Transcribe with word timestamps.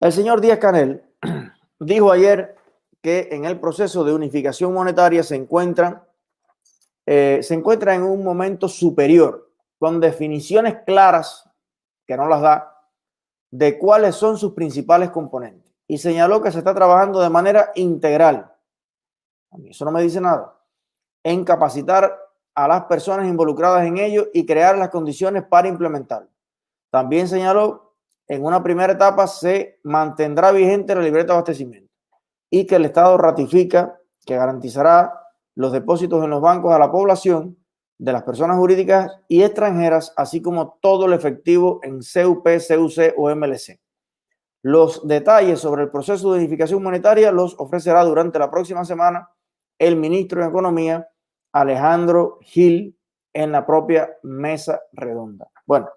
El 0.00 0.12
señor 0.12 0.40
Díaz 0.40 0.58
Canel 0.58 1.02
dijo 1.80 2.12
ayer 2.12 2.56
que 3.02 3.28
en 3.32 3.44
el 3.44 3.58
proceso 3.58 4.04
de 4.04 4.14
unificación 4.14 4.72
monetaria 4.72 5.24
se 5.24 5.34
encuentra, 5.34 6.06
eh, 7.04 7.40
se 7.42 7.54
encuentra 7.54 7.94
en 7.94 8.02
un 8.02 8.22
momento 8.22 8.68
superior, 8.68 9.50
con 9.78 10.00
definiciones 10.00 10.78
claras, 10.86 11.50
que 12.06 12.16
no 12.16 12.28
las 12.28 12.42
da, 12.42 12.74
de 13.50 13.78
cuáles 13.78 14.14
son 14.14 14.38
sus 14.38 14.52
principales 14.52 15.10
componentes. 15.10 15.72
Y 15.88 15.98
señaló 15.98 16.42
que 16.42 16.52
se 16.52 16.58
está 16.58 16.74
trabajando 16.74 17.20
de 17.20 17.30
manera 17.30 17.72
integral. 17.74 18.52
A 19.50 19.58
mí 19.58 19.70
eso 19.70 19.84
no 19.84 19.90
me 19.90 20.02
dice 20.02 20.20
nada. 20.20 20.54
En 21.24 21.44
capacitar 21.44 22.16
a 22.54 22.68
las 22.68 22.84
personas 22.84 23.26
involucradas 23.26 23.84
en 23.86 23.98
ello 23.98 24.28
y 24.32 24.46
crear 24.46 24.76
las 24.76 24.90
condiciones 24.90 25.44
para 25.44 25.68
implementarlo. 25.68 26.28
También 26.90 27.26
señaló, 27.28 27.87
en 28.28 28.44
una 28.44 28.62
primera 28.62 28.92
etapa 28.92 29.26
se 29.26 29.80
mantendrá 29.84 30.52
vigente 30.52 30.94
la 30.94 31.00
libreta 31.00 31.28
de 31.28 31.32
abastecimiento 31.32 31.90
y 32.50 32.66
que 32.66 32.76
el 32.76 32.84
Estado 32.84 33.16
ratifica 33.16 33.98
que 34.24 34.36
garantizará 34.36 35.12
los 35.54 35.72
depósitos 35.72 36.22
en 36.22 36.30
los 36.30 36.40
bancos 36.40 36.72
a 36.72 36.78
la 36.78 36.92
población 36.92 37.56
de 37.98 38.12
las 38.12 38.22
personas 38.22 38.58
jurídicas 38.58 39.10
y 39.26 39.42
extranjeras, 39.42 40.12
así 40.16 40.40
como 40.40 40.78
todo 40.80 41.06
el 41.06 41.14
efectivo 41.14 41.80
en 41.82 41.98
CUP, 41.98 42.44
CUC 42.44 43.14
o 43.16 43.34
MLC. 43.34 43.80
Los 44.62 45.06
detalles 45.06 45.58
sobre 45.58 45.84
el 45.84 45.90
proceso 45.90 46.32
de 46.32 46.38
unificación 46.38 46.82
monetaria 46.82 47.32
los 47.32 47.58
ofrecerá 47.58 48.04
durante 48.04 48.38
la 48.38 48.50
próxima 48.50 48.84
semana 48.84 49.28
el 49.78 49.96
ministro 49.96 50.42
de 50.42 50.48
Economía, 50.48 51.08
Alejandro 51.52 52.38
Gil, 52.42 52.96
en 53.32 53.52
la 53.52 53.64
propia 53.64 54.10
mesa 54.22 54.80
redonda. 54.92 55.48
Bueno, 55.66 55.88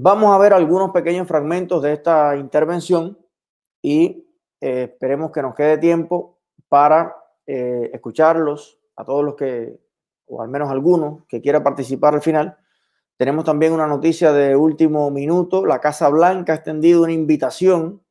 vamos 0.00 0.32
a 0.32 0.38
ver 0.38 0.52
algunos 0.52 0.90
pequeños 0.92 1.26
fragmentos 1.26 1.82
de 1.82 1.92
esta 1.92 2.36
intervención 2.36 3.18
y 3.82 4.28
eh, 4.60 4.90
esperemos 4.92 5.32
que 5.32 5.42
nos 5.42 5.54
quede 5.54 5.78
tiempo 5.78 6.38
para 6.68 7.16
eh, 7.46 7.90
escucharlos 7.92 8.78
a 8.96 9.04
todos 9.04 9.24
los 9.24 9.34
que 9.34 9.80
o 10.28 10.42
al 10.42 10.48
menos 10.48 10.70
algunos, 10.70 11.24
que 11.26 11.40
quiera 11.40 11.62
participar 11.62 12.14
al 12.14 12.22
final. 12.22 12.56
Tenemos 13.16 13.44
también 13.44 13.72
una 13.72 13.86
noticia 13.86 14.32
de 14.32 14.54
último 14.54 15.10
minuto. 15.10 15.66
La 15.66 15.80
Casa 15.80 16.08
Blanca 16.08 16.52
ha 16.52 16.56
extendido 16.56 17.02
una 17.02 17.12
invitación 17.12 18.02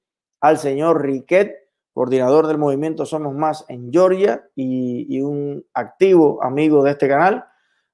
al 0.41 0.58
señor 0.58 1.03
Riquet, 1.03 1.69
coordinador 1.93 2.47
del 2.47 2.58
movimiento 2.58 3.05
Somos 3.05 3.33
Más 3.33 3.65
en 3.69 3.91
Georgia 3.91 4.49
y, 4.55 5.21
un 5.21 5.65
activo 5.73 6.43
amigo 6.43 6.83
de 6.83 6.91
este 6.91 7.08
canal. 7.08 7.45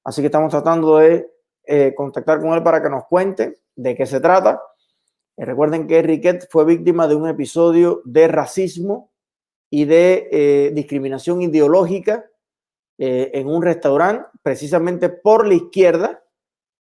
Así 0.02 0.20
que 0.20 0.26
estamos 0.26 0.50
tratando 0.50 0.96
de 0.96 1.30
eh, 1.66 1.94
contactar 1.96 2.40
con 2.40 2.52
él 2.52 2.62
para 2.62 2.82
que 2.82 2.90
nos 2.90 3.06
cuente 3.06 3.60
de 3.74 3.94
qué 3.94 4.06
se 4.06 4.20
trata. 4.20 4.60
Eh, 5.36 5.44
recuerden 5.44 5.86
que 5.86 6.02
Riquet 6.02 6.48
fue 6.50 6.64
víctima 6.64 7.08
de 7.08 7.14
un 7.14 7.28
episodio 7.28 8.02
de 8.04 8.28
racismo 8.28 9.12
y 9.70 9.84
de 9.84 10.28
eh, 10.30 10.70
discriminación 10.74 11.42
ideológica 11.42 12.26
en 12.96 13.48
un 13.48 13.60
restaurante, 13.60 14.28
precisamente 14.40 15.08
por 15.08 15.48
la 15.48 15.54
izquierda. 15.54 16.22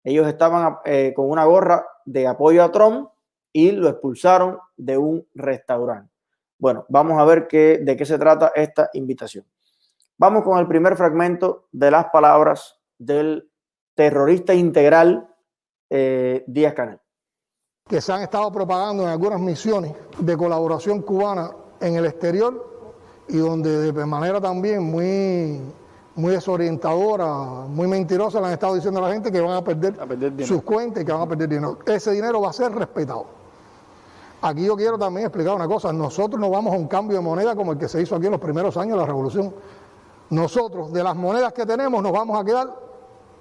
Ellos 0.05 0.28
estaban 0.28 0.77
con 1.17 1.30
una 1.30 1.46
gorra 1.46 1.86
de 2.05 2.27
apoyo 2.27 2.62
a 2.62 2.70
Trump 2.70 3.08
y 3.50 3.70
lo 3.70 3.89
expulsaron 3.89 4.58
de 4.77 4.98
un 4.98 5.27
restaurante. 5.34 6.12
Bueno, 6.58 6.84
vamos 6.91 7.19
a 7.19 7.24
ver 7.24 7.48
qué, 7.48 7.78
de 7.83 7.96
qué 7.96 8.05
se 8.05 8.19
trata 8.19 8.52
esta 8.55 8.91
invitación. 8.92 9.46
Vamos 10.19 10.44
con 10.44 10.58
el 10.58 10.69
primer 10.69 10.96
fragmento 10.96 11.69
de 11.72 11.91
las 11.91 12.11
palabras 12.11 12.78
del 12.98 13.52
terrorista 13.94 14.54
integral 14.54 15.28
eh, 15.90 16.44
Díaz 16.46 16.74
Canel. 16.74 17.00
Que 17.88 18.00
se 18.00 18.12
han 18.12 18.22
estado 18.22 18.50
propagando 18.52 19.02
en 19.02 19.08
algunas 19.08 19.40
misiones 19.40 19.92
de 20.18 20.36
colaboración 20.36 21.02
cubana 21.02 21.50
en 21.80 21.96
el 21.96 22.06
exterior 22.06 22.70
y 23.28 23.38
donde 23.38 23.92
de 23.92 24.06
manera 24.06 24.40
también 24.40 24.82
muy 24.82 25.60
muy 26.14 26.32
desorientadora, 26.32 27.26
muy 27.68 27.89
mentirosa, 27.89 28.40
le 28.40 28.46
han 28.46 28.52
estado 28.52 28.74
diciendo 28.74 29.00
a 29.00 29.08
la 29.08 29.14
gente 29.14 29.33
que 29.33 29.40
van 29.40 29.56
a 29.56 29.64
perder, 29.64 29.94
sus 30.46 30.62
cuentas 30.62 31.02
y 31.02 31.06
que 31.06 31.12
van 31.12 31.22
a 31.22 31.27
perder 31.27 31.48
dinero. 31.48 31.78
Ese 31.86 32.12
dinero 32.12 32.40
va 32.40 32.50
a 32.50 32.52
ser 32.52 32.72
respetado. 32.72 33.27
Aquí 34.42 34.64
yo 34.64 34.77
quiero 34.77 34.98
también 34.98 35.27
explicar 35.27 35.55
una 35.55 35.68
cosa, 35.68 35.92
nosotros 35.92 36.40
no 36.40 36.50
vamos 36.50 36.74
a 36.74 36.77
un 36.77 36.88
cambio 36.88 37.17
de 37.17 37.22
moneda 37.22 37.55
como 37.55 37.72
el 37.72 37.78
que 37.78 37.88
se 37.88 38.02
hizo 38.02 38.17
aquí 38.17 38.27
en 38.27 38.33
los 38.33 38.40
primeros 38.40 38.77
años 38.77 38.92
de 38.92 39.00
la 39.00 39.06
revolución. 39.06 39.55
Nosotros, 40.30 40.92
de 40.92 41.02
las 41.02 41.14
monedas 41.14 41.52
que 41.52 41.64
tenemos, 41.64 42.02
nos 42.02 42.12
vamos 42.12 42.40
a 42.40 42.44
quedar 42.44 42.68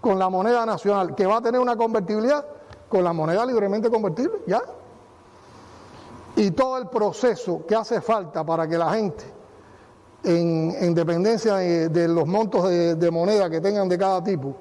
con 0.02 0.18
la 0.18 0.30
moneda 0.30 0.66
nacional, 0.66 1.16
que 1.16 1.26
va 1.26 1.38
a 1.38 1.42
tener 1.42 1.62
una 1.62 1.78
convertibilidad 1.78 2.44
con 2.90 3.04
la 3.04 3.14
moneda 3.14 3.46
libremente 3.46 3.90
convertible, 3.90 4.40
¿ya? 4.48 4.62
Y 6.36 6.52
todo 6.52 6.78
el 6.78 6.88
proceso 6.88 7.66
que 7.68 7.76
hace 7.76 8.02
falta 8.02 8.44
para 8.44 8.68
que 8.68 8.78
la 8.78 8.92
gente 8.94 9.24
en, 10.24 10.94
dependencia 10.94 11.56
de, 11.56 12.08
los 12.08 12.28
montos 12.28 12.70
de, 12.70 13.12
moneda 13.12 13.50
que 13.50 13.62
tengan 13.62 13.88
de 13.88 13.98
cada 13.98 14.24
tipo, 14.24 14.56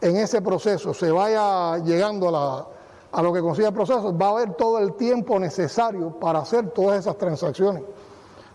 en 0.00 0.16
ese 0.16 0.40
proceso 0.42 0.94
se 0.94 1.10
vaya 1.10 1.78
llegando 1.78 2.34
a, 2.36 3.22
lo 3.22 3.32
que 3.32 3.40
consiga 3.40 3.68
el 3.68 3.74
proceso, 3.74 4.16
va 4.16 4.26
a 4.26 4.30
haber 4.30 4.54
todo 4.54 4.78
el 4.78 4.94
tiempo 4.94 5.38
necesario 5.38 6.10
para 6.18 6.40
hacer 6.40 6.70
todas 6.70 7.00
esas 7.00 7.16
transacciones. 7.16 7.82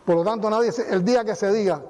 Por 0.06 0.16
lo 0.16 0.24
tanto, 0.24 0.50
nadie 0.50 0.72
el 0.90 1.04
día 1.04 1.24
que 1.24 1.36
se 1.36 1.52
diga 1.52 1.82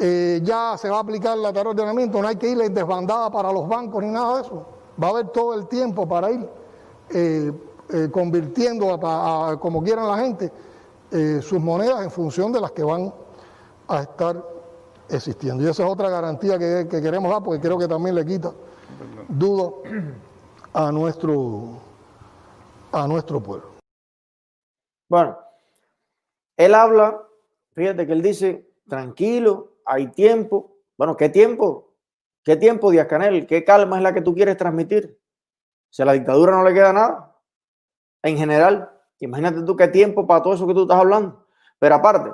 eh, 0.00 0.40
ya 0.44 0.76
se 0.78 0.88
va 0.88 0.98
a 0.98 1.00
aplicar 1.00 1.36
la 1.36 1.52
tarea 1.52 1.74
de 1.74 2.06
no 2.06 2.28
hay 2.28 2.36
que 2.36 2.48
ir 2.48 2.58
desbandada 2.70 3.30
para 3.30 3.52
los 3.52 3.66
bancos 3.68 4.02
ni 4.02 4.10
nada 4.10 4.36
de 4.36 4.42
eso. 4.42 4.66
Va 5.02 5.08
a 5.08 5.10
haber 5.10 5.28
todo 5.28 5.54
el 5.54 5.66
tiempo 5.66 6.06
para 6.06 6.30
ir 6.30 6.48
eh, 7.10 7.52
eh, 7.90 8.08
convirtiendo 8.12 8.98
como 9.60 9.82
quieran 9.82 10.06
la 10.06 10.18
gente 10.18 10.52
sus 11.40 11.58
monedas 11.58 12.02
en 12.02 12.10
función 12.10 12.52
de 12.52 12.60
las 12.60 12.72
que 12.72 12.82
van 12.84 13.12
a 13.88 14.02
estar 14.02 14.44
existiendo. 15.08 15.64
Y 15.64 15.66
esa 15.66 15.84
es 15.84 15.90
otra 15.90 16.10
garantía 16.10 16.58
que, 16.58 16.86
queremos 16.86 17.32
dar, 17.32 17.42
porque 17.42 17.60
creo 17.60 17.78
que 17.78 17.88
también 17.88 18.14
le 18.14 18.26
quita 18.26 18.52
dudo 19.26 19.82
a 20.74 20.92
nuestro, 20.92 21.78
a 22.92 23.08
nuestro 23.08 23.42
pueblo. 23.42 23.70
Bueno, 25.08 25.38
él 26.58 26.74
habla, 26.74 27.22
fíjate 27.72 28.06
que 28.06 28.12
él 28.12 28.20
dice, 28.20 28.68
tranquilo, 28.86 29.77
hay 29.88 30.08
tiempo. 30.08 30.76
Bueno, 30.96 31.16
¿qué 31.16 31.28
tiempo? 31.28 31.94
¿Qué 32.44 32.56
tiempo, 32.56 32.90
Díaz 32.90 33.06
Canel? 33.06 33.46
¿Qué 33.46 33.64
calma 33.64 33.96
es 33.96 34.02
la 34.02 34.14
que 34.14 34.22
tú 34.22 34.34
quieres 34.34 34.56
transmitir? 34.56 35.18
Si 35.90 36.02
a 36.02 36.04
la 36.04 36.12
dictadura 36.12 36.52
no 36.52 36.62
le 36.62 36.74
queda 36.74 36.92
nada, 36.92 37.36
en 38.22 38.36
general, 38.36 38.90
imagínate 39.18 39.62
tú 39.62 39.76
qué 39.76 39.88
tiempo 39.88 40.26
para 40.26 40.42
todo 40.42 40.54
eso 40.54 40.66
que 40.66 40.74
tú 40.74 40.82
estás 40.82 40.98
hablando. 40.98 41.46
Pero 41.78 41.94
aparte, 41.94 42.30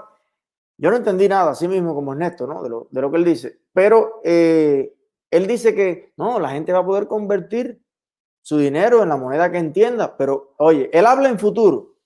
yo 0.76 0.91
no 0.91 0.97
entendí 0.97 1.28
nada, 1.28 1.53
así 1.53 1.69
mismo 1.69 1.94
como 1.94 2.12
Ernesto, 2.12 2.47
¿no? 2.47 2.62
De 2.62 2.69
lo, 2.69 2.88
de 2.91 3.00
lo 3.00 3.10
que 3.10 3.16
él 3.16 3.25
dice. 3.25 3.60
Pero 3.72 4.21
eh, 4.25 4.94
él 5.31 5.47
dice 5.47 5.75
que 5.75 6.12
no, 6.16 6.41
la 6.41 6.50
gente 6.50 6.72
va 6.72 6.81
a 6.81 6.86
poder 6.86 7.06
convertir 7.06 7.81
su 8.42 8.59
dinero 8.59 9.03
en 9.03 9.09
la 9.09 9.16
moneda 9.16 9.50
que 9.50 9.59
entienda. 9.59 10.16
Pero 10.16 10.54
oye, 10.59 10.91
él 10.92 11.06
habla 11.06 11.28
en 11.28 11.38
futuro. 11.38 11.97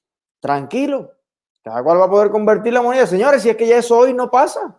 Tranquilo. 0.41 1.13
Cada 1.63 1.83
cual 1.83 2.01
va 2.01 2.05
a 2.05 2.11
poder 2.11 2.31
convertir 2.31 2.73
la 2.73 2.83
moneda. 2.83 3.07
Señores, 3.07 3.43
si 3.43 3.51
es 3.51 3.57
que 3.57 3.67
ya 3.67 3.79
eso 3.79 3.99
hoy 3.99 4.15
no 4.15 4.31
pasa. 4.31 4.77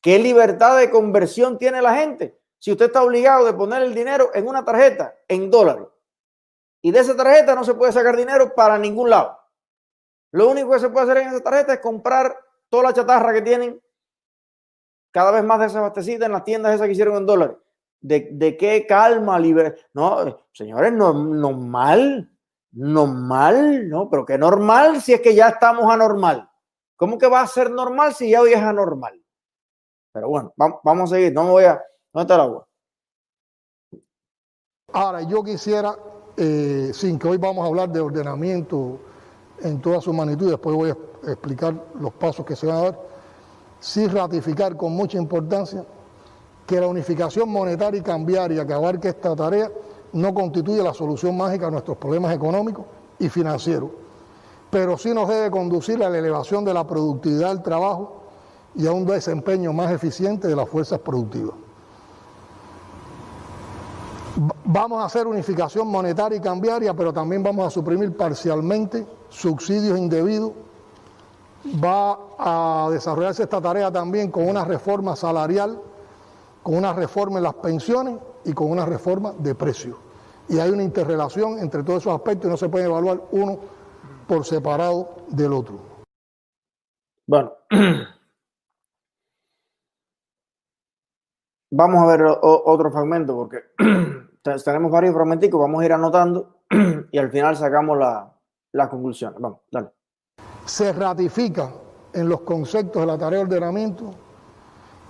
¿Qué 0.00 0.18
libertad 0.18 0.78
de 0.78 0.90
conversión 0.90 1.58
tiene 1.58 1.82
la 1.82 1.94
gente? 1.94 2.38
Si 2.58 2.72
usted 2.72 2.86
está 2.86 3.02
obligado 3.02 3.44
de 3.44 3.52
poner 3.52 3.82
el 3.82 3.94
dinero 3.94 4.30
en 4.34 4.48
una 4.48 4.64
tarjeta 4.64 5.14
en 5.28 5.50
dólares 5.50 5.86
y 6.82 6.90
de 6.90 7.00
esa 7.00 7.16
tarjeta 7.16 7.54
no 7.54 7.64
se 7.64 7.74
puede 7.74 7.92
sacar 7.92 8.16
dinero 8.16 8.54
para 8.54 8.78
ningún 8.78 9.10
lado. 9.10 9.38
Lo 10.32 10.48
único 10.48 10.70
que 10.70 10.78
se 10.78 10.88
puede 10.88 11.04
hacer 11.10 11.22
en 11.22 11.28
esa 11.28 11.40
tarjeta 11.40 11.74
es 11.74 11.80
comprar 11.80 12.36
toda 12.68 12.84
la 12.84 12.92
chatarra 12.92 13.32
que 13.32 13.42
tienen 13.42 13.80
cada 15.10 15.32
vez 15.32 15.44
más 15.44 15.60
desabastecida 15.60 16.26
en 16.26 16.32
las 16.32 16.44
tiendas 16.44 16.74
esas 16.74 16.86
que 16.86 16.92
hicieron 16.92 17.16
en 17.16 17.26
dólares. 17.26 17.56
¿De, 18.00 18.56
qué 18.56 18.86
calma, 18.86 19.38
libre? 19.38 19.74
No, 19.92 20.44
señores, 20.52 20.92
no, 20.92 21.12
normal, 21.12 22.30
normal, 22.72 23.88
¿no? 23.88 24.08
Pero 24.08 24.24
qué 24.24 24.38
normal 24.38 25.02
si 25.02 25.12
es 25.12 25.20
que 25.20 25.34
ya 25.34 25.48
estamos 25.48 25.92
anormal. 25.92 26.48
¿Cómo 26.96 27.18
que 27.18 27.26
va 27.26 27.42
a 27.42 27.46
ser 27.46 27.70
normal 27.70 28.14
si 28.14 28.30
ya 28.30 28.40
hoy 28.40 28.52
es 28.52 28.60
anormal? 28.60 29.19
Pero 30.12 30.28
bueno, 30.28 30.52
vamos, 30.56 31.12
a 31.12 31.14
seguir, 31.14 31.32
no 31.32 31.44
me 31.44 31.50
voy 31.50 31.64
a... 31.64 31.80
¿Dónde 32.12 32.24
está 32.24 32.34
el 32.34 32.40
agua? 32.40 32.66
Ahora, 34.92 35.22
yo 35.22 35.44
quisiera, 35.44 35.96
eh, 36.36 36.90
sin 36.92 37.18
que 37.18 37.28
hoy 37.28 37.36
vamos 37.36 37.64
a 37.64 37.68
hablar 37.68 37.90
de 37.90 38.00
ordenamiento 38.00 38.98
en 39.62 39.80
toda 39.80 40.00
su 40.00 40.12
magnitud, 40.12 40.50
después 40.50 40.74
voy 40.74 40.90
a 40.90 41.30
explicar 41.30 41.74
los 42.00 42.12
pasos 42.14 42.44
que 42.44 42.56
se 42.56 42.66
van 42.66 42.76
a 42.76 42.82
dar, 42.82 43.00
sí 43.78 44.08
ratificar 44.08 44.76
con 44.76 44.92
mucha 44.92 45.16
importancia 45.16 45.84
que 46.66 46.80
la 46.80 46.88
unificación 46.88 47.48
monetaria 47.48 48.00
y 48.00 48.02
cambiaria 48.02 48.66
que 48.66 48.72
abarque 48.72 49.08
esta 49.08 49.36
tarea 49.36 49.70
no 50.12 50.34
constituye 50.34 50.82
la 50.82 50.94
solución 50.94 51.36
mágica 51.36 51.68
a 51.68 51.70
nuestros 51.70 51.96
problemas 51.98 52.34
económicos 52.34 52.84
y 53.18 53.28
financieros, 53.28 53.90
pero 54.70 54.98
sí 54.98 55.14
nos 55.14 55.28
debe 55.28 55.50
conducir 55.50 56.02
a 56.02 56.10
la 56.10 56.18
elevación 56.18 56.64
de 56.64 56.74
la 56.74 56.84
productividad 56.84 57.48
del 57.48 57.62
trabajo 57.62 58.19
y 58.74 58.86
a 58.86 58.92
un 58.92 59.04
desempeño 59.04 59.72
más 59.72 59.90
eficiente 59.92 60.48
de 60.48 60.56
las 60.56 60.68
fuerzas 60.68 60.98
productivas. 61.00 61.54
Vamos 64.64 65.02
a 65.02 65.06
hacer 65.06 65.26
unificación 65.26 65.88
monetaria 65.88 66.38
y 66.38 66.40
cambiaria, 66.40 66.94
pero 66.94 67.12
también 67.12 67.42
vamos 67.42 67.66
a 67.66 67.70
suprimir 67.70 68.16
parcialmente 68.16 69.06
subsidios 69.28 69.98
indebidos. 69.98 70.52
Va 71.82 72.18
a 72.38 72.88
desarrollarse 72.90 73.42
esta 73.42 73.60
tarea 73.60 73.90
también 73.90 74.30
con 74.30 74.48
una 74.48 74.64
reforma 74.64 75.16
salarial, 75.16 75.78
con 76.62 76.76
una 76.76 76.92
reforma 76.92 77.38
en 77.38 77.44
las 77.44 77.54
pensiones 77.54 78.18
y 78.44 78.52
con 78.52 78.70
una 78.70 78.86
reforma 78.86 79.32
de 79.38 79.54
precios. 79.54 79.96
Y 80.48 80.58
hay 80.58 80.70
una 80.70 80.82
interrelación 80.82 81.58
entre 81.58 81.82
todos 81.82 82.02
esos 82.02 82.14
aspectos 82.14 82.46
y 82.46 82.50
no 82.50 82.56
se 82.56 82.68
puede 82.68 82.86
evaluar 82.86 83.20
uno 83.32 83.58
por 84.26 84.44
separado 84.46 85.16
del 85.28 85.52
otro. 85.52 85.80
Bueno, 87.26 87.52
vamos 91.70 92.02
a 92.02 92.06
ver 92.06 92.22
otro 92.42 92.90
fragmento 92.90 93.34
porque 93.34 93.58
tenemos 94.64 94.90
varios 94.90 95.14
fragmentos, 95.14 95.50
vamos 95.50 95.82
a 95.82 95.84
ir 95.84 95.92
anotando 95.92 96.56
y 97.12 97.18
al 97.18 97.30
final 97.30 97.56
sacamos 97.56 97.98
la, 97.98 98.32
las 98.72 98.88
conclusiones. 98.88 99.40
Vamos, 99.40 99.60
dale. 99.70 99.88
Se 100.64 100.92
ratifica 100.92 101.70
en 102.12 102.28
los 102.28 102.40
conceptos 102.42 103.02
de 103.02 103.06
la 103.06 103.18
tarea 103.18 103.38
de 103.40 103.44
ordenamiento 103.44 104.10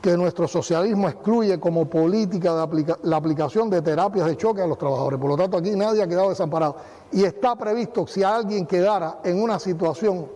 que 0.01 0.17
nuestro 0.17 0.49
socialismo 0.49 1.09
excluye 1.09 1.61
como 1.61 1.85
política 1.85 2.67
la 3.03 3.17
aplicación 3.17 3.69
de 3.69 3.83
terapias 3.83 4.27
de 4.27 4.37
choque 4.37 4.63
a 4.63 4.67
los 4.67 4.79
trabajadores. 4.79 5.21
Por 5.21 5.29
lo 5.29 5.37
tanto, 5.37 5.59
aquí 5.59 5.73
nadie 5.73 6.03
ha 6.03 6.09
quedado 6.09 6.31
desamparado. 6.31 6.77
Y 7.13 7.25
está 7.25 7.55
previsto, 7.55 8.07
si 8.07 8.23
alguien 8.23 8.67
quedara 8.67 9.19
en 9.23 9.43
una 9.43 9.59
situación 9.59 10.27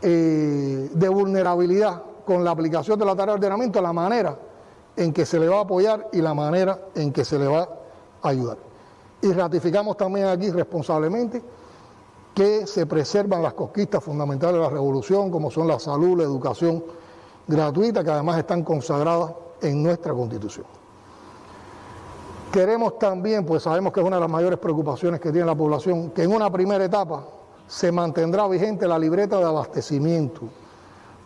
eh, 0.00 0.88
de 0.90 1.08
vulnerabilidad 1.08 2.02
con 2.24 2.42
la 2.44 2.52
aplicación 2.52 2.98
de 2.98 3.04
la 3.04 3.14
tarea 3.14 3.34
de 3.34 3.40
ordenamiento, 3.40 3.82
la 3.82 3.92
manera 3.92 4.38
en 4.96 5.12
que 5.12 5.26
se 5.26 5.38
le 5.38 5.48
va 5.48 5.58
a 5.58 5.60
apoyar 5.62 6.08
y 6.12 6.20
la 6.20 6.34
manera 6.34 6.88
en 6.94 7.12
que 7.12 7.24
se 7.24 7.38
le 7.38 7.46
va 7.46 7.68
a 8.22 8.28
ayudar. 8.28 8.58
Y 9.22 9.32
ratificamos 9.32 9.96
también 9.96 10.26
aquí 10.26 10.50
responsablemente 10.50 11.42
que 12.34 12.66
se 12.66 12.86
preservan 12.86 13.42
las 13.42 13.54
conquistas 13.54 14.04
fundamentales 14.04 14.56
de 14.56 14.62
la 14.62 14.70
revolución, 14.70 15.30
como 15.30 15.50
son 15.50 15.68
la 15.68 15.78
salud, 15.78 16.18
la 16.18 16.24
educación 16.24 16.84
gratuita, 17.46 18.04
que 18.04 18.10
además 18.10 18.38
están 18.38 18.62
consagradas 18.62 19.32
en 19.62 19.82
nuestra 19.82 20.12
constitución. 20.12 20.66
Queremos 22.52 22.98
también, 22.98 23.44
pues 23.44 23.62
sabemos 23.62 23.92
que 23.92 24.00
es 24.00 24.06
una 24.06 24.16
de 24.16 24.20
las 24.20 24.30
mayores 24.30 24.58
preocupaciones 24.58 25.20
que 25.20 25.32
tiene 25.32 25.46
la 25.46 25.54
población, 25.54 26.10
que 26.10 26.22
en 26.22 26.32
una 26.32 26.50
primera 26.50 26.84
etapa 26.84 27.24
se 27.66 27.90
mantendrá 27.90 28.46
vigente 28.48 28.86
la 28.86 28.98
libreta 28.98 29.38
de 29.38 29.44
abastecimiento 29.44 30.42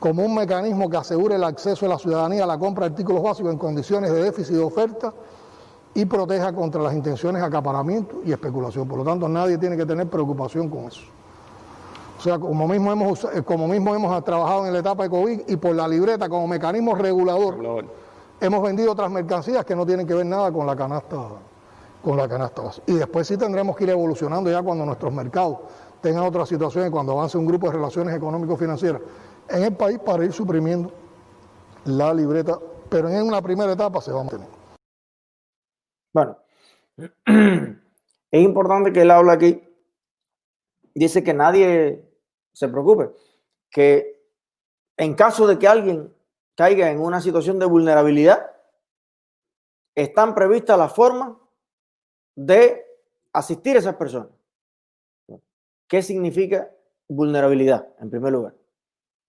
como 0.00 0.24
un 0.24 0.34
mecanismo 0.34 0.88
que 0.88 0.96
asegure 0.96 1.36
el 1.36 1.44
acceso 1.44 1.84
de 1.84 1.90
la 1.90 1.98
ciudadanía 1.98 2.44
a 2.44 2.46
la 2.46 2.58
compra 2.58 2.86
de 2.86 2.92
artículos 2.92 3.22
básicos 3.22 3.52
en 3.52 3.58
condiciones 3.58 4.10
de 4.10 4.24
déficit 4.24 4.54
de 4.56 4.62
oferta 4.62 5.12
y 5.92 6.06
proteja 6.06 6.54
contra 6.54 6.80
las 6.80 6.94
intenciones 6.94 7.42
de 7.42 7.46
acaparamiento 7.46 8.22
y 8.24 8.32
especulación. 8.32 8.88
Por 8.88 8.98
lo 8.98 9.04
tanto, 9.04 9.28
nadie 9.28 9.58
tiene 9.58 9.76
que 9.76 9.84
tener 9.84 10.08
preocupación 10.08 10.70
con 10.70 10.84
eso. 10.84 11.02
O 12.18 12.22
sea, 12.22 12.38
como 12.38 12.66
mismo 12.66 12.90
hemos, 12.90 13.24
eh, 13.24 13.42
como 13.42 13.68
mismo 13.68 13.94
hemos 13.94 14.24
trabajado 14.24 14.66
en 14.66 14.72
la 14.72 14.78
etapa 14.78 15.02
de 15.02 15.10
COVID 15.10 15.40
y 15.48 15.56
por 15.56 15.74
la 15.74 15.86
libreta 15.86 16.28
como 16.30 16.48
mecanismo 16.48 16.94
regulador, 16.94 17.84
hemos 18.40 18.62
vendido 18.62 18.92
otras 18.92 19.10
mercancías 19.10 19.66
que 19.66 19.76
no 19.76 19.84
tienen 19.84 20.06
que 20.06 20.14
ver 20.14 20.26
nada 20.26 20.50
con 20.50 20.66
la 20.66 20.74
canasta 20.74 21.18
con 22.02 22.16
la 22.16 22.26
canasta 22.26 22.62
Y 22.86 22.94
después 22.94 23.28
sí 23.28 23.36
tendremos 23.36 23.76
que 23.76 23.84
ir 23.84 23.90
evolucionando 23.90 24.50
ya 24.50 24.62
cuando 24.62 24.86
nuestros 24.86 25.12
mercados 25.12 25.58
tengan 26.00 26.24
otras 26.24 26.48
situaciones, 26.48 26.90
cuando 26.90 27.12
avance 27.12 27.36
un 27.36 27.44
grupo 27.44 27.66
de 27.66 27.74
relaciones 27.74 28.16
económico-financieras 28.16 29.02
en 29.50 29.64
el 29.64 29.76
país 29.76 29.98
para 29.98 30.24
ir 30.24 30.32
suprimiendo 30.32 30.92
la 31.84 32.14
libreta, 32.14 32.58
pero 32.88 33.08
en 33.08 33.22
una 33.22 33.42
primera 33.42 33.72
etapa 33.72 34.00
se 34.00 34.12
va 34.12 34.20
a 34.20 34.24
mantener. 34.24 34.48
Bueno, 36.12 36.38
es 38.30 38.42
importante 38.42 38.92
que 38.92 39.02
él 39.02 39.10
habla 39.10 39.34
aquí, 39.34 39.62
dice 40.94 41.22
que 41.22 41.34
nadie 41.34 42.04
se 42.52 42.68
preocupe, 42.68 43.10
que 43.70 44.20
en 44.96 45.14
caso 45.14 45.46
de 45.46 45.58
que 45.58 45.68
alguien 45.68 46.14
caiga 46.54 46.90
en 46.90 47.00
una 47.00 47.20
situación 47.20 47.58
de 47.58 47.66
vulnerabilidad, 47.66 48.50
están 49.94 50.34
previstas 50.34 50.78
las 50.78 50.94
formas 50.94 51.36
de 52.36 52.84
asistir 53.32 53.76
a 53.76 53.78
esas 53.78 53.96
personas. 53.96 54.30
¿Qué 55.88 56.02
significa 56.02 56.70
vulnerabilidad, 57.08 57.88
en 57.98 58.10
primer 58.10 58.32
lugar? 58.32 58.59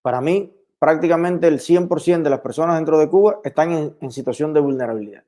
Para 0.01 0.21
mí, 0.21 0.53
prácticamente 0.79 1.47
el 1.47 1.59
100% 1.59 2.23
de 2.23 2.29
las 2.29 2.39
personas 2.39 2.75
dentro 2.75 2.97
de 2.97 3.07
Cuba 3.07 3.39
están 3.43 3.95
en, 4.01 4.11
situación 4.11 4.51
de 4.53 4.59
vulnerabilidad. 4.59 5.23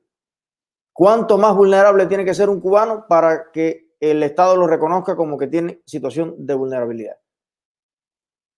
¿Cuánto 0.92 1.38
más 1.38 1.54
vulnerable 1.54 2.06
tiene 2.06 2.24
que 2.24 2.34
ser 2.34 2.48
un 2.48 2.60
cubano 2.60 3.06
para 3.08 3.52
que 3.52 3.94
el 4.00 4.22
Estado 4.22 4.56
lo 4.56 4.66
reconozca 4.66 5.14
como 5.14 5.38
que 5.38 5.46
tiene 5.46 5.80
situación 5.86 6.34
de 6.38 6.54
vulnerabilidad? 6.54 7.16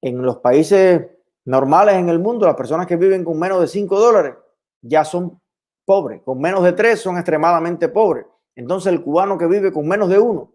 En 0.02 0.22
los 0.22 0.38
países 0.38 1.06
normales 1.44 1.96
en 1.96 2.08
el 2.08 2.18
mundo, 2.18 2.46
las 2.46 2.56
personas 2.56 2.86
que 2.86 2.96
viven 2.96 3.24
con 3.24 3.38
menos 3.38 3.60
de 3.60 3.68
5 3.68 3.98
dólares 3.98 4.34
ya 4.80 5.04
son 5.04 5.40
pobres, 5.84 6.22
con 6.22 6.40
menos 6.40 6.64
de 6.64 6.72
3 6.72 6.98
son 6.98 7.16
extremadamente 7.16 7.88
pobres. 7.88 8.26
Entonces 8.54 8.92
el 8.92 9.02
cubano 9.02 9.36
que 9.36 9.46
vive 9.46 9.70
con 9.70 9.86
menos 9.86 10.08
de 10.08 10.18
1, 10.18 10.52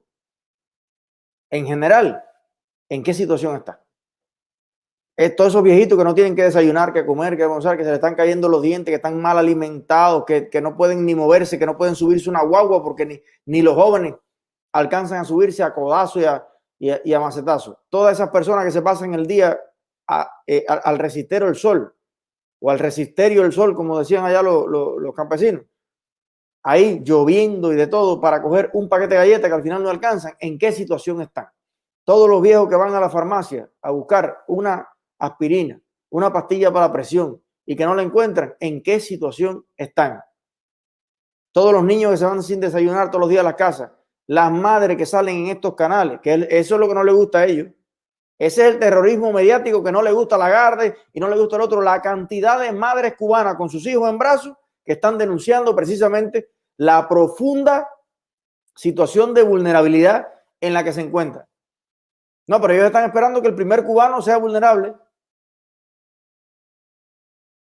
en 1.51 1.67
general, 1.67 2.23
¿en 2.89 3.03
qué 3.03 3.13
situación 3.13 3.55
está? 3.57 3.80
Todos 5.29 5.51
esos 5.51 5.63
viejitos 5.63 5.97
que 5.97 6.03
no 6.03 6.15
tienen 6.15 6.35
que 6.35 6.43
desayunar, 6.43 6.93
que 6.93 7.05
comer, 7.05 7.37
que 7.37 7.45
gozar, 7.45 7.77
que 7.77 7.83
se 7.83 7.89
le 7.89 7.95
están 7.95 8.15
cayendo 8.15 8.49
los 8.49 8.61
dientes, 8.61 8.91
que 8.91 8.95
están 8.95 9.21
mal 9.21 9.37
alimentados, 9.37 10.25
que, 10.25 10.61
no 10.61 10.75
pueden 10.75 11.05
ni 11.05 11.15
moverse, 11.15 11.59
que 11.59 11.65
no 11.65 11.77
pueden 11.77 11.95
subirse 11.95 12.29
una 12.29 12.43
guagua 12.43 12.81
porque 12.81 13.05
ni, 13.05 13.21
ni 13.45 13.61
los 13.61 13.75
jóvenes 13.75 14.15
alcanzan 14.71 15.19
a 15.19 15.23
subirse 15.23 15.63
a 15.63 15.73
codazo 15.73 16.19
y 16.19 16.25
a, 16.25 16.47
y 16.79 17.13
a, 17.13 17.19
macetazo. 17.19 17.79
Todas 17.89 18.13
esas 18.13 18.29
personas 18.29 18.65
que 18.65 18.71
se 18.71 18.81
pasan 18.81 19.13
el 19.13 19.27
día 19.27 19.59
eh, 20.47 20.65
al 20.67 20.97
resistero 20.97 21.45
del 21.45 21.55
sol 21.55 21.93
o 22.59 22.71
al 22.71 22.79
resisterio 22.79 23.43
del 23.43 23.51
sol, 23.51 23.75
como 23.75 23.99
decían 23.99 24.25
allá 24.25 24.41
los 24.41 25.15
campesinos, 25.15 25.63
ahí 26.63 27.01
lloviendo 27.03 27.73
y 27.73 27.75
de 27.75 27.87
todo 27.87 28.21
para 28.21 28.41
coger 28.41 28.69
un 28.73 28.87
paquete 28.87 29.15
de 29.15 29.19
galletas 29.19 29.49
que 29.49 29.55
al 29.55 29.63
final 29.63 29.83
no 29.83 29.89
alcanzan, 29.89 30.33
¿en 30.39 30.57
qué 30.57 30.71
situación 30.71 31.21
están? 31.21 31.49
Todos 32.03 32.29
los 32.29 32.41
viejos 32.41 32.67
que 32.67 32.75
van 32.75 32.93
a 32.95 32.99
la 32.99 33.09
farmacia 33.09 33.69
a 33.81 33.91
buscar 33.91 34.43
una 34.47 34.87
aspirina, 35.21 35.79
una 36.09 36.33
pastilla 36.33 36.71
para 36.71 36.91
presión 36.91 37.41
y 37.65 37.75
que 37.75 37.85
no 37.85 37.95
la 37.95 38.01
encuentran, 38.01 38.55
¿en 38.59 38.81
qué 38.81 38.99
situación 38.99 39.65
están? 39.77 40.21
Todos 41.51 41.73
los 41.73 41.83
niños 41.83 42.11
que 42.11 42.17
se 42.17 42.25
van 42.25 42.43
sin 42.43 42.59
desayunar 42.59 43.11
todos 43.11 43.21
los 43.21 43.29
días 43.29 43.41
a 43.41 43.49
la 43.49 43.55
casa, 43.55 43.95
las 44.27 44.51
madres 44.51 44.97
que 44.97 45.05
salen 45.05 45.37
en 45.37 45.47
estos 45.47 45.75
canales, 45.75 46.19
que 46.21 46.47
eso 46.49 46.75
es 46.75 46.79
lo 46.79 46.87
que 46.87 46.95
no 46.95 47.03
le 47.03 47.11
gusta 47.11 47.39
a 47.39 47.45
ellos. 47.45 47.67
Ese 48.39 48.67
es 48.67 48.73
el 48.73 48.79
terrorismo 48.79 49.31
mediático 49.31 49.83
que 49.83 49.91
no 49.91 50.01
le 50.01 50.11
gusta 50.11 50.35
a 50.35 50.39
Lagarde 50.39 50.95
y 51.13 51.19
no 51.19 51.27
le 51.27 51.37
gusta 51.37 51.57
al 51.57 51.61
otro. 51.61 51.79
La 51.81 52.01
cantidad 52.01 52.59
de 52.59 52.71
madres 52.71 53.13
cubanas 53.15 53.55
con 53.55 53.69
sus 53.69 53.85
hijos 53.85 54.09
en 54.09 54.17
brazos 54.17 54.57
que 54.83 54.93
están 54.93 55.17
denunciando 55.17 55.75
precisamente 55.75 56.49
la 56.77 57.07
profunda 57.07 57.87
situación 58.75 59.35
de 59.35 59.43
vulnerabilidad 59.43 60.27
en 60.59 60.73
la 60.73 60.83
que 60.83 60.93
se 60.93 61.01
encuentra. 61.01 61.47
No, 62.47 62.59
pero 62.59 62.73
ellos 62.73 62.87
están 62.87 63.05
esperando 63.05 63.41
que 63.41 63.49
el 63.49 63.55
primer 63.55 63.83
cubano 63.83 64.21
sea 64.21 64.37
vulnerable. 64.37 64.95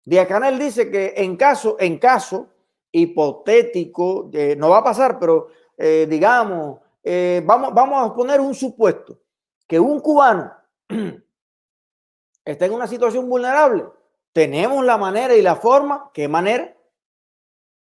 Díaz 0.05 0.29
Canel 0.29 0.59
dice 0.59 0.91
que 0.91 1.15
en 1.17 1.37
caso, 1.37 1.77
en 1.79 1.99
caso 1.99 2.49
hipotético, 2.93 4.31
eh, 4.33 4.55
no 4.57 4.71
va 4.71 4.79
a 4.79 4.85
pasar, 4.85 5.19
pero 5.19 5.49
eh, 5.77 6.07
digamos, 6.09 6.79
eh, 7.03 7.43
vamos, 7.45 7.73
vamos 7.75 8.11
a 8.11 8.15
poner 8.15 8.41
un 8.41 8.55
supuesto, 8.55 9.19
que 9.67 9.81
un 9.81 10.01
cubano 10.01 10.53
está 12.45 12.67
en 12.67 12.73
una 12.73 12.87
situación 12.87 13.29
vulnerable, 13.29 13.87
tenemos 14.33 14.85
la 14.85 14.99
manera 14.99 15.35
y 15.35 15.43
la 15.43 15.57
forma, 15.57 16.11
¿qué 16.13 16.29
manera? 16.29 16.77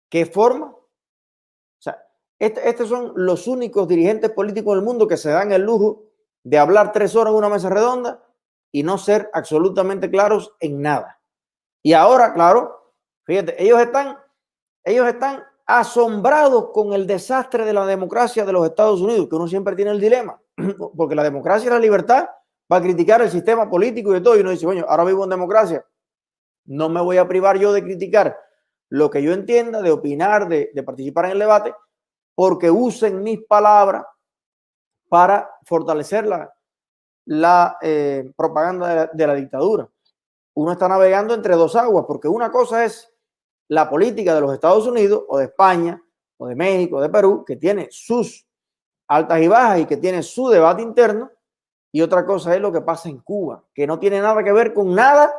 ¿Qué 0.09 0.25
forma? 0.25 0.67
O 0.67 1.79
sea, 1.79 2.07
este, 2.39 2.69
estos 2.69 2.87
son 2.89 3.13
los 3.15 3.47
únicos 3.47 3.87
dirigentes 3.87 4.31
políticos 4.31 4.75
del 4.75 4.85
mundo 4.85 5.07
que 5.07 5.17
se 5.17 5.29
dan 5.29 5.51
el 5.51 5.63
lujo 5.63 6.03
de 6.43 6.57
hablar 6.57 6.91
tres 6.91 7.15
horas 7.15 7.31
en 7.31 7.37
una 7.37 7.49
mesa 7.49 7.69
redonda 7.69 8.23
y 8.71 8.83
no 8.83 8.97
ser 8.97 9.29
absolutamente 9.33 10.09
claros 10.09 10.55
en 10.59 10.81
nada. 10.81 11.22
Y 11.83 11.91
ahora, 11.91 12.33
claro, 12.33 12.93
fíjate, 13.25 13.61
ellos 13.61 13.79
están, 13.81 14.17
ellos 14.85 15.05
están 15.05 15.43
asombrados 15.65 16.71
con 16.71 16.93
el 16.93 17.05
desastre 17.05 17.65
de 17.65 17.73
la 17.73 17.85
democracia 17.85 18.45
de 18.45 18.53
los 18.53 18.65
Estados 18.65 19.01
Unidos, 19.01 19.27
que 19.29 19.35
uno 19.35 19.47
siempre 19.49 19.75
tiene 19.75 19.91
el 19.91 19.99
dilema, 19.99 20.41
porque 20.97 21.13
la 21.13 21.23
democracia 21.23 21.67
y 21.67 21.69
la 21.71 21.79
libertad 21.79 22.29
va 22.71 22.77
a 22.77 22.81
criticar 22.81 23.21
el 23.21 23.29
sistema 23.29 23.69
político 23.69 24.11
y 24.11 24.15
de 24.15 24.21
todo, 24.21 24.37
y 24.37 24.39
uno 24.39 24.51
dice, 24.51 24.65
bueno, 24.65 24.85
ahora 24.87 25.03
vivo 25.03 25.25
en 25.25 25.29
democracia, 25.29 25.85
no 26.65 26.87
me 26.87 27.01
voy 27.01 27.17
a 27.17 27.27
privar 27.27 27.57
yo 27.59 27.73
de 27.73 27.83
criticar 27.83 28.39
lo 28.89 29.09
que 29.09 29.21
yo 29.21 29.33
entienda, 29.33 29.81
de 29.81 29.91
opinar, 29.91 30.47
de, 30.47 30.83
participar 30.85 31.25
en 31.25 31.31
el 31.31 31.39
debate, 31.39 31.73
porque 32.33 32.71
usen 32.71 33.21
mis 33.21 33.43
palabras 33.45 34.05
para 35.09 35.49
fortalecer 35.65 36.25
la, 36.25 36.53
la 37.25 37.77
eh, 37.81 38.31
propaganda 38.37 39.07
de 39.11 39.27
la 39.27 39.35
dictadura. 39.35 39.89
Uno 40.55 40.71
está 40.71 40.87
navegando 40.87 41.33
entre 41.33 41.55
dos 41.55 41.75
aguas, 41.75 42.05
porque 42.07 42.27
una 42.27 42.51
cosa 42.51 42.85
es 42.85 43.11
la 43.67 43.89
política 43.89 44.35
de 44.35 44.41
los 44.41 44.53
Estados 44.53 44.85
Unidos 44.85 45.23
o 45.27 45.37
de 45.37 45.45
España 45.45 46.01
o 46.37 46.47
de 46.47 46.55
México 46.55 46.97
o 46.97 47.01
de 47.01 47.09
Perú, 47.09 47.43
que 47.45 47.55
tiene 47.55 47.87
sus 47.91 48.45
altas 49.07 49.41
y 49.41 49.47
bajas 49.47 49.79
y 49.79 49.85
que 49.85 49.97
tiene 49.97 50.23
su 50.23 50.49
debate 50.49 50.81
interno, 50.81 51.31
y 51.91 52.01
otra 52.01 52.25
cosa 52.25 52.55
es 52.55 52.61
lo 52.61 52.71
que 52.71 52.81
pasa 52.81 53.09
en 53.09 53.19
Cuba, 53.19 53.63
que 53.73 53.85
no 53.85 53.99
tiene 53.99 54.19
nada 54.19 54.43
que 54.43 54.51
ver 54.51 54.73
con 54.73 54.93
nada 54.95 55.31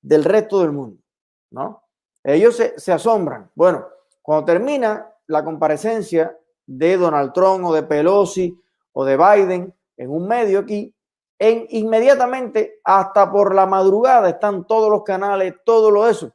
del 0.00 0.24
resto 0.24 0.60
del 0.60 0.72
mundo, 0.72 1.02
¿no? 1.50 1.82
Ellos 2.22 2.56
se, 2.56 2.78
se 2.78 2.92
asombran. 2.92 3.50
Bueno, 3.54 3.86
cuando 4.20 4.44
termina 4.44 5.10
la 5.26 5.44
comparecencia 5.44 6.36
de 6.66 6.96
Donald 6.96 7.32
Trump 7.32 7.64
o 7.64 7.74
de 7.74 7.82
Pelosi 7.82 8.56
o 8.92 9.04
de 9.04 9.16
Biden 9.16 9.74
en 9.96 10.10
un 10.10 10.28
medio 10.28 10.60
aquí, 10.60 10.94
en, 11.44 11.66
inmediatamente, 11.70 12.80
hasta 12.84 13.28
por 13.32 13.52
la 13.52 13.66
madrugada, 13.66 14.28
están 14.28 14.64
todos 14.64 14.88
los 14.88 15.02
canales, 15.02 15.52
todo 15.64 15.90
lo 15.90 16.06
eso, 16.06 16.32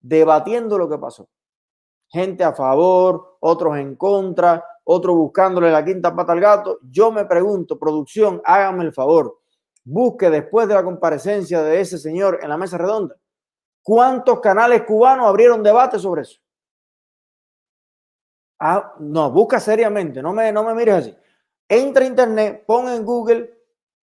debatiendo 0.00 0.76
lo 0.76 0.88
que 0.88 0.98
pasó. 0.98 1.28
Gente 2.08 2.42
a 2.42 2.52
favor, 2.52 3.36
otros 3.38 3.78
en 3.78 3.94
contra, 3.94 4.64
otros 4.82 5.14
buscándole 5.14 5.70
la 5.70 5.84
quinta 5.84 6.16
pata 6.16 6.32
al 6.32 6.40
gato. 6.40 6.80
Yo 6.82 7.12
me 7.12 7.26
pregunto, 7.26 7.78
producción, 7.78 8.42
hágame 8.44 8.82
el 8.82 8.92
favor, 8.92 9.38
busque 9.84 10.28
después 10.28 10.66
de 10.66 10.74
la 10.74 10.82
comparecencia 10.82 11.62
de 11.62 11.80
ese 11.80 11.96
señor 11.96 12.40
en 12.42 12.48
la 12.48 12.56
mesa 12.56 12.76
redonda, 12.76 13.14
¿cuántos 13.84 14.40
canales 14.40 14.82
cubanos 14.82 15.28
abrieron 15.28 15.62
debate 15.62 15.96
sobre 15.96 16.22
eso? 16.22 16.40
Ah, 18.58 18.94
no, 18.98 19.30
busca 19.30 19.60
seriamente, 19.60 20.20
no 20.20 20.32
me, 20.32 20.50
no 20.50 20.64
me 20.64 20.74
mires 20.74 20.94
así. 20.96 21.16
Entra 21.68 22.02
a 22.02 22.08
internet, 22.08 22.64
pon 22.66 22.88
en 22.88 23.04
Google 23.04 23.59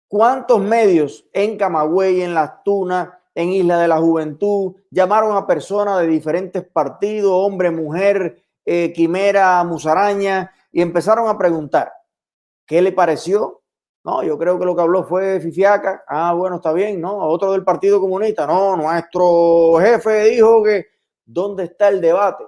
cuántos 0.09 0.61
medios 0.61 1.27
en 1.33 1.57
Camagüey, 1.57 2.23
en 2.23 2.35
Las 2.35 2.65
Tunas, 2.65 3.11
en 3.35 3.51
Isla 3.51 3.79
de 3.79 3.89
la 3.89 3.99
Juventud, 3.99 4.75
llamaron 4.91 5.37
a 5.37 5.47
personas 5.47 6.01
de 6.01 6.09
diferentes 6.09 6.65
partidos, 6.65 7.31
hombre, 7.33 7.71
mujer, 7.71 8.43
eh, 8.65 8.93
quimera, 8.93 9.63
musaraña, 9.63 10.53
y 10.73 10.83
empezaron 10.83 11.29
a 11.29 11.39
preguntar, 11.39 11.93
¿qué 12.67 12.83
le 12.83 12.93
pareció? 12.93 13.63
No, 14.05 14.23
yo 14.23 14.39
creo 14.39 14.59
que 14.59 14.65
lo 14.65 14.75
que 14.75 14.83
habló 14.83 15.05
fue 15.05 15.41
Fifiaca. 15.41 16.05
Ah, 16.09 16.33
bueno, 16.33 16.57
está 16.57 16.73
bien, 16.73 17.01
¿no? 17.01 17.19
Otro 17.19 17.53
del 17.53 17.65
Partido 17.65 18.01
Comunista. 18.01 18.47
No, 18.47 18.77
nuestro 18.77 19.79
jefe 19.81 20.25
dijo 20.31 20.63
que, 20.63 20.87
¿dónde 21.25 21.65
está 21.65 21.89
el 21.89 22.01
debate 22.01 22.45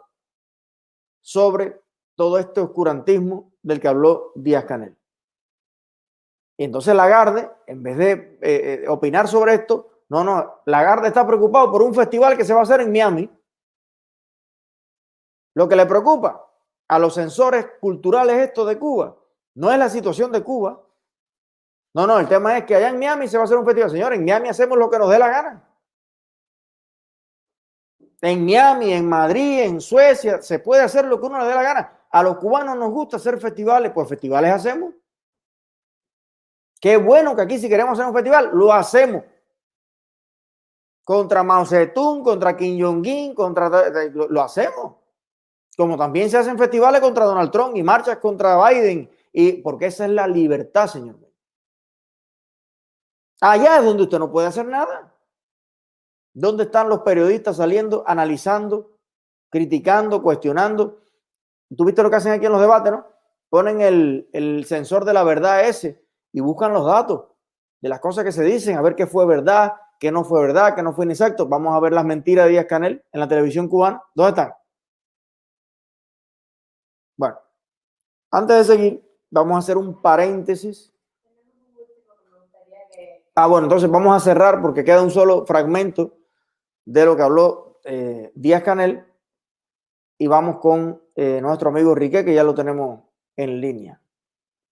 sobre 1.21 1.81
todo 2.15 2.39
este 2.39 2.61
oscurantismo 2.61 3.53
del 3.63 3.79
que 3.79 3.89
habló 3.89 4.33
Díaz 4.37 4.65
Canel? 4.65 4.97
Y 6.61 6.65
entonces 6.65 6.95
Lagarde, 6.95 7.51
en 7.67 7.83
vez 7.83 7.97
de 7.97 8.11
eh, 8.43 8.83
eh, 8.83 8.85
opinar 8.87 9.27
sobre 9.27 9.55
esto, 9.55 10.03
no, 10.11 10.23
no, 10.23 10.61
Lagarde 10.67 11.09
está 11.09 11.27
preocupado 11.27 11.73
por 11.73 11.81
un 11.81 11.95
festival 11.95 12.37
que 12.37 12.45
se 12.45 12.53
va 12.53 12.61
a 12.61 12.65
hacer 12.65 12.83
en 12.83 12.93
Miami. 12.93 13.31
Lo 15.55 15.67
que 15.67 15.75
le 15.75 15.87
preocupa 15.87 16.47
a 16.87 16.99
los 16.99 17.15
sensores 17.15 17.67
culturales 17.81 18.37
esto 18.37 18.67
de 18.67 18.79
Cuba 18.79 19.17
no 19.55 19.73
es 19.73 19.79
la 19.79 19.89
situación 19.89 20.31
de 20.33 20.43
Cuba. 20.43 20.83
No, 21.95 22.07
no, 22.07 22.19
el 22.19 22.29
tema 22.29 22.59
es 22.59 22.67
que 22.67 22.75
allá 22.75 22.91
en 22.91 22.99
Miami 22.99 23.27
se 23.27 23.39
va 23.39 23.45
a 23.45 23.47
hacer 23.47 23.57
un 23.57 23.65
festival. 23.65 23.91
Señores, 23.91 24.19
en 24.19 24.27
Miami 24.27 24.51
hacemos 24.51 24.77
lo 24.77 24.91
que 24.91 24.99
nos 24.99 25.09
dé 25.09 25.19
la 25.19 25.29
gana. 25.29 25.65
En 28.21 28.45
Miami, 28.45 28.93
en 28.93 29.09
Madrid, 29.09 29.61
en 29.61 29.81
Suecia, 29.81 30.43
se 30.43 30.59
puede 30.59 30.83
hacer 30.83 31.07
lo 31.07 31.19
que 31.19 31.27
uno 31.27 31.39
le 31.39 31.47
dé 31.47 31.55
la 31.55 31.63
gana. 31.63 32.01
A 32.11 32.23
los 32.23 32.37
cubanos 32.37 32.77
nos 32.77 32.91
gusta 32.91 33.17
hacer 33.17 33.41
festivales, 33.41 33.93
pues 33.95 34.07
festivales 34.07 34.53
hacemos. 34.53 34.93
Qué 36.81 36.97
bueno 36.97 37.37
que 37.37 37.43
aquí 37.43 37.59
si 37.59 37.69
queremos 37.69 37.93
hacer 37.93 38.07
un 38.07 38.15
festival, 38.15 38.51
lo 38.55 38.73
hacemos. 38.73 39.23
Contra 41.05 41.43
Mao 41.43 41.67
Zedong, 41.67 42.23
contra 42.23 42.57
Kim 42.57 42.83
Jong-un, 42.83 43.35
contra... 43.35 43.69
Lo, 44.09 44.43
hacemos. 44.43 44.97
Como 45.77 45.99
también 45.99 46.31
se 46.31 46.39
hacen 46.39 46.59
festivales 46.59 47.01
contra 47.03 47.27
Donald 47.27 47.51
Trump 47.51 47.77
y 47.77 47.83
marchas 47.83 48.17
contra 48.19 48.57
Biden. 48.67 49.11
Y 49.33 49.53
porque 49.61 49.87
esa 49.87 50.07
es 50.07 50.11
la 50.13 50.27
libertad, 50.27 50.87
señor. 50.87 51.17
Allá 53.43 53.79
es 53.79 53.85
donde 53.85 54.05
usted 54.05 54.19
no 54.19 54.31
puede 54.31 54.47
hacer 54.47 54.67
nada. 54.67 55.15
¿Dónde 56.33 56.65
están 56.65 56.89
los 56.89 57.01
periodistas 57.01 57.57
saliendo, 57.57 58.05
analizando, 58.07 58.97
criticando, 59.51 60.23
cuestionando? 60.23 61.03
¿Tú 61.77 61.85
viste 61.85 62.03
lo 62.03 62.11
que 62.11 62.17
hacen 62.17 62.33
aquí 62.33 62.47
en 62.47 62.53
los 62.53 62.61
debates, 62.61 62.93
no? 62.93 63.07
Ponen 63.49 63.81
el, 63.81 64.29
el 64.33 64.65
sensor 64.65 65.05
de 65.05 65.13
la 65.13 65.25
verdad 65.25 65.65
ese 65.67 66.10
y 66.33 66.41
buscan 66.41 66.73
los 66.73 66.87
datos 66.87 67.25
de 67.81 67.89
las 67.89 68.01
cosas 68.01 68.25
que 68.25 68.33
se 68.33 68.45
dicen, 68.45 68.77
a 68.77 68.83
ver 68.83 68.95
qué 68.95 69.07
fue 69.07 69.27
verdad, 69.27 69.73
qué 69.99 70.13
no 70.13 70.25
fue 70.25 70.41
verdad, 70.41 70.75
qué 70.75 70.83
no 70.83 70.93
fue 70.93 71.05
inexacto. 71.05 71.47
Vamos 71.47 71.75
a 71.75 71.81
ver 71.81 71.93
las 71.93 72.05
mentiras 72.05 72.47
de 72.47 72.53
Díaz 72.53 72.67
Canel 72.67 73.05
en 73.13 73.21
la 73.21 73.29
televisión 73.29 73.69
cubana. 73.69 74.03
¿Dónde 74.15 74.31
están? 74.31 74.55
Bueno, 77.17 77.39
antes 78.31 78.57
de 78.57 78.65
seguir, 78.65 79.19
vamos 79.31 79.57
a 79.57 79.59
hacer 79.59 79.77
un 79.77 80.01
paréntesis. 80.01 80.93
Ah, 83.35 83.47
bueno, 83.47 83.67
entonces 83.67 83.91
vamos 83.91 84.15
a 84.15 84.21
cerrar 84.21 84.61
porque 84.61 84.85
queda 84.85 85.03
un 85.03 85.11
solo 85.11 85.47
fragmento 85.47 86.15
de 86.85 87.05
lo 87.05 87.17
que 87.17 87.23
habló 87.23 87.79
eh, 87.85 88.33
Díaz 88.35 88.63
Canel 88.63 89.05
y 90.19 90.27
vamos 90.27 90.59
con 90.59 91.03
eh, 91.15 91.41
nuestro 91.41 91.71
amigo 91.71 91.95
Rique, 91.95 92.25
que 92.25 92.35
ya 92.35 92.45
lo 92.45 92.55
tenemos 92.55 93.01
en 93.37 93.61
línea. 93.61 94.01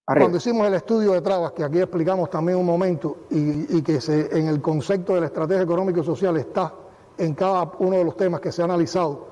Arriba. 0.08 0.24
Cuando 0.24 0.38
hicimos 0.38 0.66
el 0.66 0.74
estudio 0.74 1.12
de 1.12 1.20
trabas, 1.20 1.52
que 1.52 1.62
aquí 1.62 1.78
explicamos 1.78 2.30
también 2.30 2.58
un 2.58 2.64
momento, 2.64 3.26
y, 3.30 3.76
y 3.76 3.82
que 3.82 4.00
se, 4.00 4.36
en 4.38 4.48
el 4.48 4.62
concepto 4.62 5.14
de 5.14 5.20
la 5.20 5.26
estrategia 5.26 5.62
económica 5.62 6.00
y 6.00 6.04
social 6.04 6.36
está 6.38 6.72
en 7.18 7.34
cada 7.34 7.70
uno 7.78 7.96
de 7.98 8.04
los 8.04 8.16
temas 8.16 8.40
que 8.40 8.50
se 8.50 8.62
ha 8.62 8.64
analizado, 8.64 9.28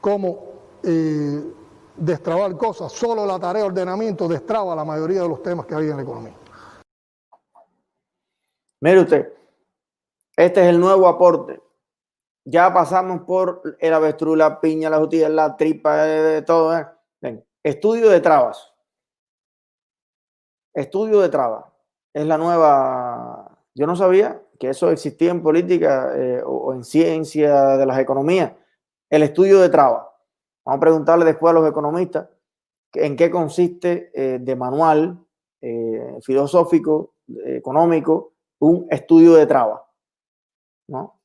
cómo 0.00 0.50
eh, 0.82 1.42
destrabar 1.96 2.56
cosas, 2.56 2.92
solo 2.92 3.24
la 3.24 3.38
tarea 3.38 3.62
de 3.62 3.68
ordenamiento 3.68 4.28
destraba 4.28 4.74
la 4.74 4.84
mayoría 4.84 5.22
de 5.22 5.28
los 5.28 5.42
temas 5.42 5.66
que 5.66 5.74
hay 5.74 5.88
en 5.88 5.96
la 5.96 6.02
economía. 6.02 6.34
Mire 8.82 9.00
usted, 9.00 9.32
este 10.36 10.62
es 10.62 10.66
el 10.68 10.80
nuevo 10.80 11.06
aporte. 11.06 11.60
Ya 12.44 12.72
pasamos 12.72 13.22
por 13.22 13.62
el 13.78 13.92
avestruz, 13.92 14.36
la 14.36 14.60
piña, 14.60 14.88
la 14.88 14.98
justicia, 14.98 15.28
la 15.28 15.56
tripa, 15.56 16.04
de 16.04 16.42
todo. 16.42 16.76
¿eh? 16.76 16.86
Ven, 17.20 17.44
estudio 17.62 18.08
de 18.08 18.20
trabas. 18.20 18.69
Estudio 20.74 21.20
de 21.20 21.28
trabas. 21.28 21.64
Es 22.12 22.26
la 22.26 22.38
nueva. 22.38 23.58
Yo 23.74 23.86
no 23.86 23.96
sabía 23.96 24.42
que 24.58 24.70
eso 24.70 24.90
existía 24.90 25.30
en 25.30 25.42
política 25.42 26.12
eh, 26.16 26.42
o, 26.44 26.50
o, 26.50 26.74
en 26.74 26.84
ciencia 26.84 27.76
de 27.76 27.86
las 27.86 27.98
economías. 27.98 28.52
El 29.08 29.22
estudio 29.22 29.60
de 29.60 29.68
trabas. 29.68 30.06
Vamos 30.64 30.78
a 30.78 30.80
preguntarle 30.80 31.24
después 31.24 31.50
a 31.50 31.54
los 31.58 31.68
economistas 31.68 32.28
en 32.94 33.16
qué 33.16 33.30
consiste 33.30 34.10
eh, 34.14 34.38
de 34.40 34.56
manual 34.56 35.18
eh, 35.60 36.18
filosófico, 36.22 37.14
económico, 37.44 38.32
un 38.58 38.86
estudio 38.90 39.34
de 39.34 39.46
trabas. 39.46 39.82
¿no? 40.88 41.20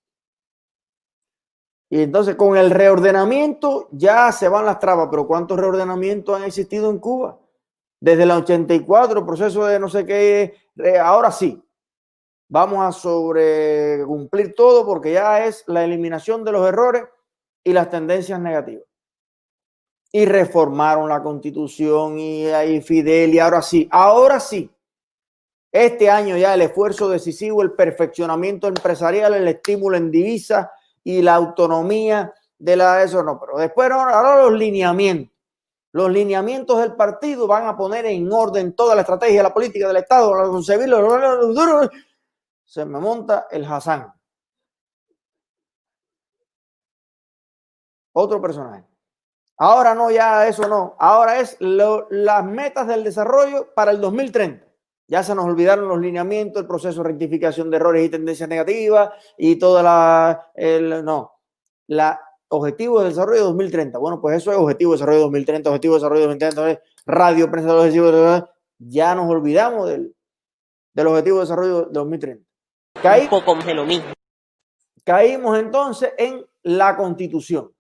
Y 1.90 2.02
entonces 2.02 2.36
con 2.36 2.58
el 2.58 2.72
reordenamiento 2.72 3.88
ya 3.92 4.32
se 4.32 4.48
van 4.48 4.66
las 4.66 4.80
trabas, 4.80 5.08
pero 5.10 5.28
¿cuántos 5.28 5.60
reordenamientos 5.60 6.36
han 6.36 6.44
existido 6.44 6.90
en 6.90 7.00
Cuba? 7.00 7.40
Desde 8.00 8.24
el 8.24 8.32
84, 8.32 9.26
proceso 9.26 9.66
de 9.66 9.80
no 9.80 9.90
sé 9.90 10.06
qué, 10.06 10.54
ahora 11.02 11.32
sí, 11.32 11.62
vamos 12.48 12.86
a 12.86 12.92
sobre 12.92 14.04
cumplir 14.06 14.54
todo 14.54 14.86
porque 14.86 15.14
ya 15.14 15.46
es 15.46 15.64
la 15.68 15.84
eliminación 15.84 16.44
de 16.44 16.52
los 16.52 16.68
errores 16.68 17.04
y 17.64 17.74
las 17.74 17.90
tendencias 17.90 18.40
negativas. 18.40 18.86
Y 20.12 20.26
reformaron 20.26 21.10
la 21.10 21.22
constitución 21.22 22.20
y 22.20 22.48
ahí 22.48 22.82
Fidel 22.82 23.34
y 23.34 23.40
ahora 23.40 23.62
sí, 23.62 23.88
ahora 23.92 24.40
sí. 24.40 24.70
Este 25.72 26.10
año 26.10 26.38
ya 26.38 26.54
el 26.54 26.62
esfuerzo 26.62 27.10
decisivo, 27.10 27.62
el 27.62 27.74
perfeccionamiento 27.74 28.68
empresarial, 28.68 29.34
el 29.34 29.48
estímulo 29.48 29.98
en 29.98 30.10
divisa 30.10 30.72
y 31.04 31.22
la 31.22 31.36
autonomía 31.36 32.34
de 32.58 32.78
la 32.78 33.04
eso 33.04 33.22
no, 33.24 33.38
pero 33.38 33.58
después 33.58 33.92
ahora 33.92 34.44
los 34.44 34.54
lineamientos 34.54 35.35
los 35.96 36.12
lineamientos 36.12 36.78
del 36.82 36.94
partido 36.94 37.48
van 37.48 37.68
a 37.68 37.78
poner 37.78 38.06
en 38.06 38.30
orden 38.30 38.76
toda 38.76 38.96
la 38.96 39.02
estrategia, 39.02 39.42
la 39.42 39.54
política 39.54 39.88
del 39.88 39.96
Estado, 39.96 40.30
concebirlo. 40.52 41.90
Se 42.66 42.84
me 42.84 43.00
monta 43.00 43.48
el 43.50 43.64
Hassan. 43.64 44.14
Otro 48.12 48.42
personaje. 48.42 48.84
Ahora 49.56 49.96
no, 49.96 50.12
ya 50.12 50.46
eso 50.46 50.68
no. 50.68 50.98
Ahora 51.00 51.40
es 51.40 51.56
las 51.62 52.44
metas 52.44 52.88
del 52.88 53.02
desarrollo 53.02 53.74
para 53.74 53.92
el 53.92 54.02
2030. 54.02 54.68
Ya 55.08 55.24
se 55.24 55.34
nos 55.34 55.46
olvidaron 55.46 55.88
los 55.88 56.02
lineamientos, 56.02 56.62
el 56.62 56.68
proceso 56.68 57.04
de 57.04 57.08
rectificación 57.08 57.72
de 57.72 57.78
errores 57.78 58.06
y 58.06 58.10
tendencias 58.10 58.50
negativas 58.50 59.12
y 59.38 59.56
toda 59.56 59.82
la... 59.82 60.52
El, 60.56 61.06
no. 61.06 61.40
La 61.88 62.20
Objetivo 62.50 63.02
de 63.02 63.10
Desarrollo 63.10 63.44
2030. 63.46 63.98
Bueno, 63.98 64.22
pues 64.22 64.38
eso 64.38 64.52
es 64.52 64.58
Objetivo 64.58 64.92
de 64.92 64.98
Desarrollo 64.98 65.22
2030, 65.22 65.70
Objetivo 65.70 65.94
de 65.96 66.00
Desarrollo 66.00 66.22
2030, 66.28 66.82
Radio, 67.06 67.52
Prensa 67.52 67.70
de 67.70 67.76
los 67.76 67.84
Objetivos, 67.84 68.44
ya 68.78 69.16
nos 69.16 69.30
olvidamos 69.30 69.90
del, 69.90 70.16
del 70.94 71.08
Objetivo 71.08 71.38
de 71.38 71.42
Desarrollo 71.42 71.86
2030. 71.92 72.46
Caí, 73.02 73.24
Un 73.24 73.30
poco 73.30 73.56
de 73.56 73.74
lo 73.74 73.86
mismo. 73.86 74.14
Caímos 75.04 75.60
entonces 75.60 76.14
en 76.18 76.46
la 76.64 76.96
Constitución. 76.96 77.72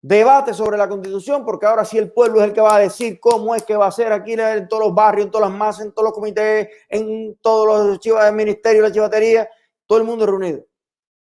debate 0.00 0.52
sobre 0.52 0.76
la 0.76 0.88
constitución, 0.88 1.44
porque 1.44 1.64
ahora 1.64 1.84
sí 1.84 1.96
el 1.96 2.12
pueblo 2.12 2.40
es 2.40 2.48
el 2.48 2.52
que 2.52 2.60
va 2.60 2.74
a 2.74 2.80
decir 2.80 3.20
cómo 3.20 3.54
es 3.54 3.62
que 3.62 3.76
va 3.76 3.86
a 3.86 3.92
ser 3.92 4.12
aquí 4.12 4.32
en 4.32 4.68
todos 4.68 4.86
los 4.86 4.94
barrios, 4.94 5.26
en 5.26 5.30
todas 5.30 5.48
las 5.48 5.56
masas, 5.56 5.86
en 5.86 5.92
todos 5.92 6.06
los 6.06 6.12
comités, 6.12 6.68
en 6.88 7.36
todos 7.40 7.86
los 7.86 8.00
chivas 8.00 8.24
del 8.24 8.34
ministerio, 8.34 8.82
la 8.82 8.90
chivatería, 8.90 9.48
todo 9.86 9.98
el 9.98 10.04
mundo 10.04 10.26
reunido. 10.26 10.64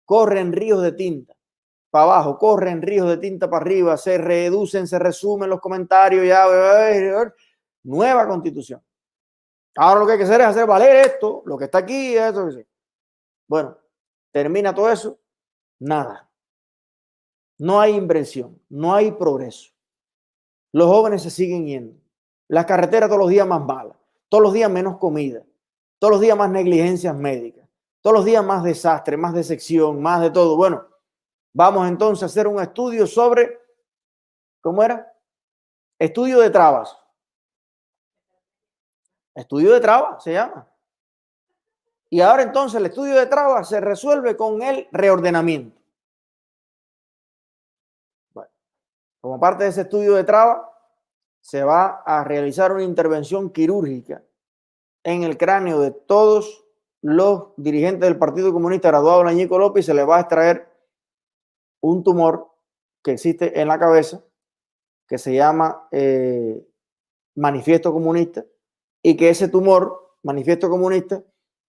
Corren 0.05 0.53
ríos 0.53 0.83
de 0.83 0.93
tinta 0.93 1.35
para 1.91 2.05
abajo, 2.05 2.39
corren 2.39 2.83
ríos 2.83 3.09
de 3.09 3.17
tinta 3.17 3.51
para 3.51 3.63
arriba, 3.63 3.97
se 3.97 4.17
reducen, 4.17 4.87
se 4.87 4.99
resumen 4.99 5.51
los 5.51 5.61
comentarios, 5.61 6.27
ya, 6.27 6.47
nueva 7.83 8.27
constitución. 8.29 8.83
Ahora 9.77 10.01
lo 10.01 10.07
que 10.07 10.13
hay 10.13 10.19
que 10.19 10.25
hacer 10.25 10.41
es 10.41 10.47
hacer 10.49 10.67
valer 10.67 11.07
esto, 11.07 11.43
lo 11.47 11.57
que 11.57 11.65
está 11.65 11.79
aquí, 11.79 12.15
Bueno, 13.49 13.77
termina 14.33 14.75
todo 14.75 14.91
eso, 14.91 15.19
nada. 15.81 16.29
No 17.59 17.81
hay 17.81 17.95
inversión, 17.95 18.61
no 18.69 18.95
hay 18.95 19.13
progreso. 19.13 19.71
Los 20.73 20.87
jóvenes 20.87 21.23
se 21.23 21.31
siguen 21.31 21.67
yendo. 21.67 22.01
Las 22.49 22.67
carreteras 22.67 23.09
todos 23.09 23.21
los 23.21 23.31
días 23.31 23.47
más 23.47 23.63
malas, 23.63 23.97
todos 24.29 24.43
los 24.43 24.53
días 24.53 24.71
menos 24.71 24.99
comida, 24.99 25.45
todos 25.99 26.13
los 26.13 26.21
días 26.21 26.37
más 26.37 26.51
negligencias 26.51 27.15
médicas, 27.15 27.69
todos 28.01 28.17
los 28.17 28.25
días 28.25 28.45
más 28.45 28.65
desastre, 28.65 29.17
más 29.17 29.35
decepción, 29.35 30.01
más 30.01 30.21
de 30.21 30.31
todo. 30.31 30.57
Bueno, 30.57 30.90
vamos 31.53 31.89
entonces 31.89 32.23
a 32.23 32.27
hacer 32.27 32.47
un 32.47 32.61
estudio 32.61 33.07
sobre, 33.07 33.59
¿cómo 34.61 34.83
era? 34.83 35.13
Estudio 35.99 36.41
de 36.41 36.51
trabas. 36.51 36.97
Estudio 39.35 39.73
de 39.73 39.81
trabas 39.81 40.23
se 40.23 40.33
llama. 40.33 40.67
Y 42.09 42.21
ahora 42.21 42.43
entonces 42.43 42.79
el 42.81 42.87
estudio 42.87 43.15
de 43.15 43.27
trabas 43.27 43.69
se 43.69 43.81
resuelve 43.81 44.37
con 44.37 44.63
el 44.63 44.89
reordenamiento. 44.91 45.81
Bueno, 48.35 48.51
como 49.21 49.39
parte 49.39 49.65
de 49.65 49.71
ese 49.71 49.83
estudio 49.83 50.17
de 50.17 50.25
trabas, 50.25 50.63
se 51.41 51.63
va 51.63 52.03
a 52.05 52.25
realizar 52.25 52.73
una 52.73 52.83
intervención 52.83 53.51
quirúrgica 53.51 54.23
en 55.05 55.23
el 55.23 55.39
cráneo 55.39 55.81
de 55.81 55.93
todos 55.93 56.65
los 57.03 57.53
dirigentes 57.57 58.01
del 58.01 58.19
Partido 58.19 58.53
Comunista 58.53 58.89
graduado 58.89 59.23
Añico 59.23 59.59
López 59.59 59.85
y 59.85 59.87
se 59.87 59.95
le 59.95 60.05
va 60.05 60.19
a 60.19 60.21
extraer 60.21 60.70
un 61.81 62.05
tumor 62.05 62.51
que 63.03 63.13
existe 63.13 63.61
en 63.61 63.69
la 63.69 63.79
cabeza 63.79 64.23
que 65.07 65.19
se 65.19 65.35
llama 65.35 65.89
eh, 65.91 66.65
manifiesto 67.35 67.93
comunista 67.93 68.45
y 69.03 69.17
que 69.17 69.31
ese 69.31 69.49
tumor, 69.49 70.17
manifiesto 70.23 70.69
comunista, 70.69 71.23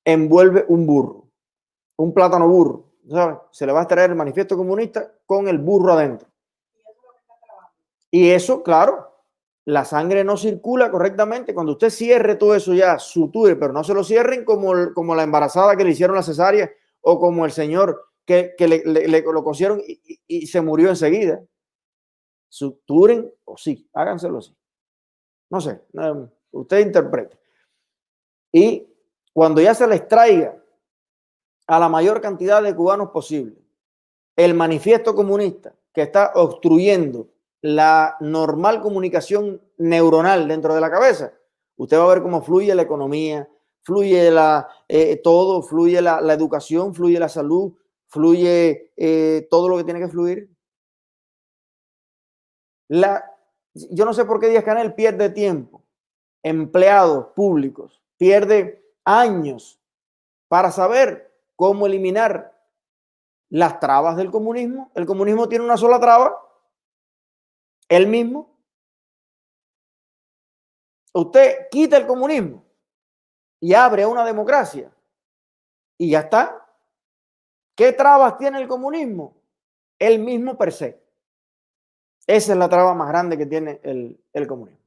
envuelve 0.06 0.66
un 0.68 0.86
burro, 0.86 1.30
un 1.98 2.14
plátano 2.14 2.48
burro. 2.48 2.92
Se 3.52 3.66
le 3.66 3.74
va 3.74 3.80
a 3.80 3.84
extraer 3.84 4.12
el 4.12 4.16
manifiesto 4.16 4.56
comunista 4.56 5.12
con 5.26 5.48
el 5.48 5.58
burro 5.58 5.94
adentro. 5.94 6.28
Y 8.12 8.30
eso, 8.30 8.62
claro, 8.62 9.12
la 9.66 9.86
sangre 9.86 10.24
no 10.24 10.38
circula 10.38 10.92
correctamente. 10.92 11.54
Cuando 11.54 11.74
usted 11.74 11.90
cierre 11.90 12.36
todo 12.36 12.56
eso 12.56 12.74
ya, 12.74 13.00
suture, 13.00 13.56
pero 13.56 13.74
no 13.74 13.84
se 13.84 13.94
lo 13.94 14.04
cierren 14.04 14.44
como, 14.44 14.94
como 14.94 15.16
la 15.16 15.24
embarazada 15.24 15.76
que 15.76 15.84
le 15.84 15.92
hicieron 15.92 16.16
la 16.16 16.24
cesárea 16.24 16.70
o 17.02 17.20
como 17.20 17.46
el 17.46 17.52
señor 17.52 18.11
que, 18.26 18.56
le, 18.60 18.84
le, 18.86 19.22
lo 19.22 19.44
cosieron 19.44 19.82
y, 19.86 20.22
y, 20.28 20.48
se 20.48 20.62
murió 20.62 20.90
enseguida. 20.90 21.44
Suturen 22.48 23.32
o 23.46 23.58
sí, 23.58 23.90
háganselo 23.94 24.40
así. 24.40 24.56
No 25.50 25.60
sé, 25.60 25.82
usted 26.52 26.80
interprete. 26.80 27.38
Y 28.52 28.88
cuando 29.34 29.62
ya 29.62 29.74
se 29.74 29.88
les 29.88 30.08
traiga 30.08 30.62
a 31.68 31.80
la 31.80 31.90
mayor 31.90 32.22
cantidad 32.22 32.62
de 32.62 32.76
cubanos 32.76 33.10
posible 33.12 33.62
el 34.36 34.54
manifiesto 34.54 35.14
comunista 35.16 35.74
que 35.94 36.02
está 36.02 36.32
obstruyendo 36.36 37.30
la 37.62 38.18
normal 38.20 38.82
comunicación 38.82 39.62
neuronal 39.78 40.48
dentro 40.48 40.74
de 40.74 40.82
la 40.82 40.90
cabeza, 40.90 41.34
usted 41.76 41.98
va 41.98 42.04
a 42.06 42.14
ver 42.14 42.24
cómo 42.24 42.42
fluye 42.42 42.74
la 42.74 42.82
economía, 42.82 43.48
fluye 43.84 44.32
la, 44.32 44.68
eh, 44.88 45.18
todo, 45.18 45.62
fluye 45.62 46.02
la, 46.02 46.20
educación, 46.34 46.96
fluye 46.96 47.20
la 47.20 47.30
salud, 47.30 47.74
fluye 48.12 48.92
eh, 48.98 49.48
todo 49.50 49.70
lo 49.70 49.78
que 49.78 49.86
tiene 49.86 50.02
que 50.02 50.10
fluir. 50.10 50.54
La, 52.90 53.24
yo 53.74 54.04
no 54.04 54.14
sé 54.14 54.26
por 54.26 54.40
qué 54.40 54.50
Díaz 54.50 54.66
Canel 54.66 54.94
pierde 54.94 55.30
tiempo, 55.30 55.82
empleados 56.44 57.28
públicos, 57.34 58.04
pierde 58.18 58.86
años 59.06 59.80
para 60.50 60.72
saber 60.72 61.34
cómo 61.56 61.88
eliminar 61.88 62.54
las 63.50 63.80
trabas 63.80 64.18
del 64.18 64.30
comunismo. 64.30 64.92
El 64.94 65.06
comunismo 65.06 65.48
tiene 65.48 65.64
una 65.64 65.78
sola 65.78 66.00
traba, 66.00 66.38
él 67.88 68.08
mismo. 68.08 68.60
Usted 71.14 71.70
quita 71.70 71.98
el 71.98 72.08
comunismo 72.08 72.66
y 73.62 73.74
abre 73.74 74.06
una 74.06 74.26
democracia 74.26 74.94
y 75.98 76.12
ya 76.12 76.22
está. 76.22 76.61
¿Qué 77.82 77.94
trabas 77.94 78.38
tiene 78.38 78.62
el 78.62 78.68
comunismo? 78.68 79.42
El 79.98 80.20
mismo 80.20 80.56
per 80.56 80.72
se. 80.72 81.04
Esa 82.28 82.52
es 82.52 82.58
la 82.60 82.70
traba 82.70 82.94
más 82.94 83.08
grande 83.08 83.40
que 83.40 83.48
tiene 83.48 83.82
el, 83.82 84.48
comunismo. 84.48 84.81